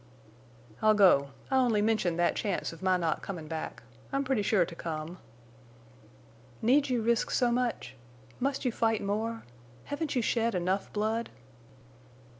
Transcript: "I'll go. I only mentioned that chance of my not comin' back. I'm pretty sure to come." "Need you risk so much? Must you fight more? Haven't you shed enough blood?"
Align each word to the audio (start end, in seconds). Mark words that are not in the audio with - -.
"I'll 0.81 0.95
go. 0.95 1.29
I 1.51 1.57
only 1.57 1.79
mentioned 1.79 2.17
that 2.17 2.35
chance 2.35 2.73
of 2.73 2.81
my 2.81 2.97
not 2.97 3.21
comin' 3.21 3.47
back. 3.47 3.83
I'm 4.11 4.23
pretty 4.23 4.41
sure 4.41 4.65
to 4.65 4.73
come." 4.73 5.19
"Need 6.59 6.89
you 6.89 7.03
risk 7.03 7.29
so 7.29 7.51
much? 7.51 7.95
Must 8.39 8.65
you 8.65 8.71
fight 8.71 9.03
more? 9.03 9.43
Haven't 9.85 10.15
you 10.15 10.23
shed 10.23 10.55
enough 10.55 10.91
blood?" 10.91 11.29